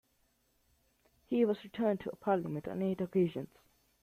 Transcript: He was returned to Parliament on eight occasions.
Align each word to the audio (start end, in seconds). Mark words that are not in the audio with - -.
He 1.27 1.45
was 1.45 1.63
returned 1.63 1.99
to 1.99 2.11
Parliament 2.19 2.67
on 2.67 2.81
eight 2.81 3.01
occasions. 3.01 3.53